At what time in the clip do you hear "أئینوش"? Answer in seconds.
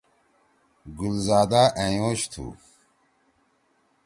1.81-2.21